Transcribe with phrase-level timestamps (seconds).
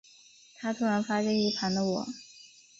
[0.57, 2.07] 他突然发现一旁的我